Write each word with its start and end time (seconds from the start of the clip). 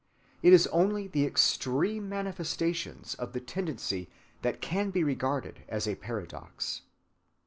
It 0.41 0.51
is 0.51 0.65
only 0.71 1.07
the 1.07 1.27
extreme 1.27 2.09
manifestations 2.09 3.13
of 3.13 3.33
the 3.33 3.39
tendency 3.39 4.09
that 4.41 4.59
can 4.59 4.89
be 4.89 5.03
regarded 5.03 5.59
as 5.67 5.87
a 5.87 5.93
paradox. 5.93 6.81